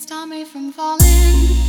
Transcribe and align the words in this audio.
Stop 0.00 0.28
me 0.28 0.46
from 0.46 0.72
falling. 0.72 1.59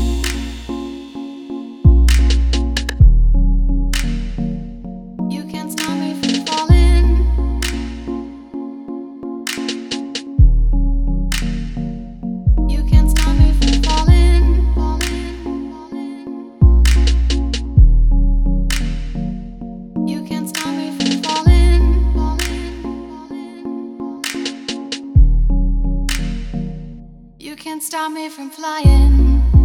stop 27.81 28.11
me 28.11 28.29
from 28.29 28.51
flying. 28.51 29.60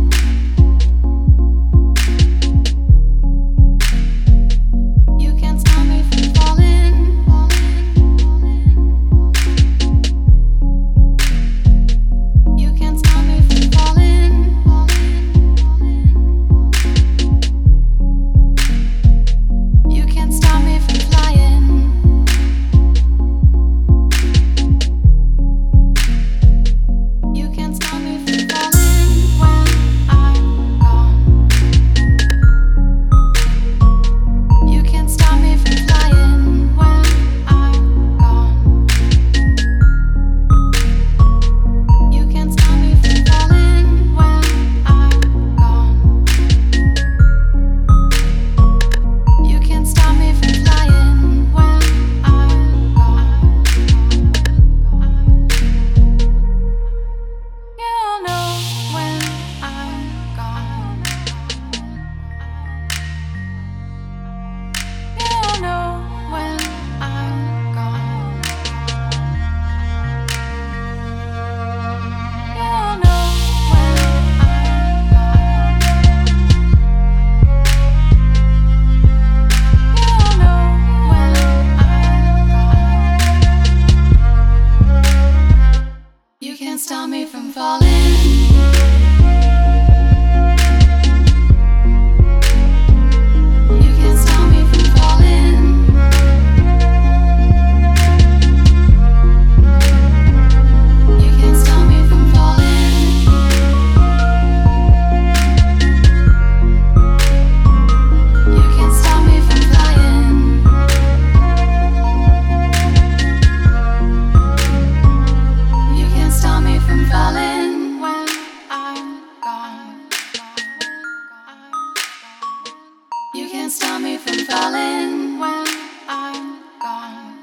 You 123.37 123.51
can 123.51 123.69
stop 123.69 124.01
me 124.01 124.17
from 124.17 124.47
falling 124.47 125.39
when 125.39 125.67
I'm 126.09 126.59
gone. 126.81 127.39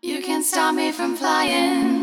You 0.00 0.22
can 0.22 0.42
stop 0.42 0.74
me 0.74 0.90
from 0.90 1.14
flying. 1.14 2.01